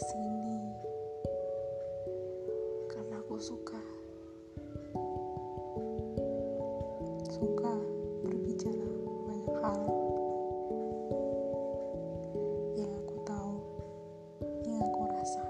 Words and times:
podcast 0.00 0.16
ini 0.16 0.56
karena 2.88 3.20
aku 3.20 3.36
suka. 3.36 3.76
Suka 7.28 7.76
berbicara 8.24 8.88
banyak 9.28 9.56
hal 9.60 9.80
yang 12.80 12.92
aku 12.96 13.16
tahu 13.28 13.54
yang 14.64 14.80
aku 14.88 15.00
rasa 15.12 15.44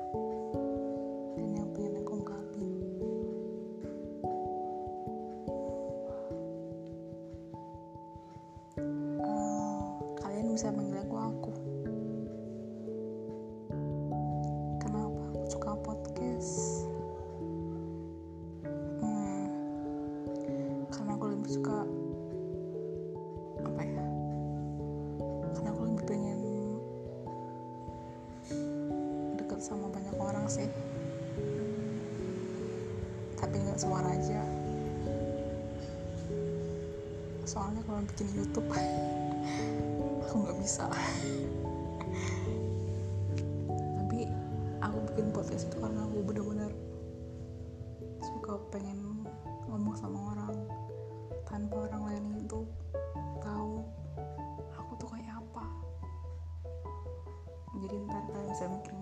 dan 1.39 1.49
yang 1.55 1.71
pengen 1.71 2.03
aku 2.03 2.13
ungkapin. 2.19 2.71
Eh, 8.83 9.87
kalian 10.19 10.51
bisa 10.51 10.75
panggil 10.75 10.99
aku 11.07 11.17
aku 11.23 11.70
podcast. 15.83 16.85
Hmm, 19.01 19.47
karena 20.93 21.13
aku 21.17 21.27
lebih 21.33 21.51
suka 21.51 21.85
apa 23.65 23.83
ya? 23.85 24.05
Karena 25.57 25.69
aku 25.73 25.83
lebih 25.89 26.05
pengen 26.05 26.41
deket 29.41 29.61
sama 29.65 29.89
banyak 29.89 30.17
orang 30.17 30.47
sih. 30.47 30.69
Tapi 33.41 33.57
nggak 33.57 33.81
suara 33.81 34.13
aja 34.15 34.61
soalnya 37.51 37.83
kalau 37.83 37.99
bikin 38.15 38.31
YouTube 38.39 38.71
aku 40.23 40.35
nggak 40.47 40.59
bisa. 40.63 40.87
Tapi 43.99 44.31
aku 44.79 44.97
bikin 45.11 45.35
podcast 45.35 45.67
itu 45.67 45.80
ngomong 49.91 50.07
sama 50.07 50.23
orang 50.39 50.55
tanpa 51.51 51.91
orang 51.91 52.03
lain 52.07 52.47
itu 52.47 52.63
tahu 53.43 53.83
aku 54.71 54.93
tuh 55.03 55.11
kayak 55.11 55.35
apa. 55.35 55.67
Jadi 57.75 57.95
ntar 58.07 58.23
kalian 58.31 58.55
bisa 58.55 58.71
mikir-mikir 58.71 59.00